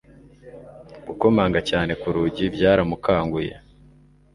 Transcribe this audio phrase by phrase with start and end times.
[1.07, 3.53] Gukomanga cyane ku rugi byaramukanguye.